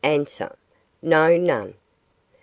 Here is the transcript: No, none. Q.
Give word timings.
No, 1.03 1.37
none. 1.37 1.45
Q. 1.45 1.73